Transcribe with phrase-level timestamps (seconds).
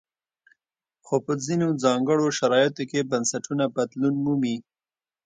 [1.05, 4.55] خو په ځینو ځانګړو شرایطو کې بنسټونه بدلون مومي.